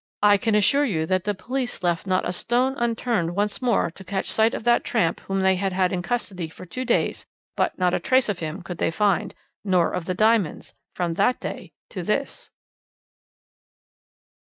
"I 0.23 0.37
can 0.37 0.55
assure 0.55 0.83
you 0.83 1.05
that 1.05 1.25
the 1.25 1.35
police 1.35 1.83
left 1.83 2.07
not 2.07 2.27
a 2.27 2.33
stone 2.33 2.73
unturned 2.79 3.35
once 3.35 3.61
more 3.61 3.91
to 3.91 4.03
catch 4.03 4.31
sight 4.31 4.55
of 4.55 4.63
that 4.63 4.83
tramp 4.83 5.19
whom 5.19 5.41
they 5.41 5.57
had 5.57 5.73
had 5.73 5.93
in 5.93 6.01
custody 6.01 6.49
for 6.49 6.65
two 6.65 6.83
days, 6.83 7.27
but 7.55 7.77
not 7.77 7.93
a 7.93 7.99
trace 7.99 8.27
of 8.27 8.39
him 8.39 8.63
could 8.63 8.79
they 8.79 8.89
find, 8.89 9.35
nor 9.63 9.93
of 9.93 10.05
the 10.05 10.15
diamonds, 10.15 10.73
from 10.95 11.13
that 11.13 11.39
day 11.39 11.73
to 11.91 12.01
this." 12.01 12.49